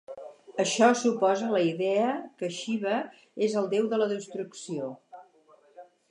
Això 0.61 0.87
s'oposa 0.99 1.43
a 1.49 1.53
la 1.55 1.59
idea 1.65 2.07
que 2.39 2.49
Xiva 2.59 2.95
és 3.47 3.57
el 3.61 3.69
déu 3.73 3.85
de 3.91 3.99
la 4.03 4.07
destrucció. 4.13 4.89